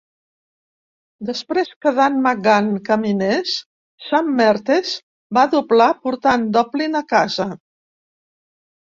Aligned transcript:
Després 1.27 1.67
que 1.85 1.91
Dan 1.99 2.15
McGann 2.21 2.71
caminés, 2.87 3.51
Sam 4.05 4.31
Mertes 4.39 4.95
va 5.39 5.45
doblar, 5.53 5.91
portant 6.07 6.47
Donlin 6.57 6.99
a 7.03 7.03
casa. 7.15 7.47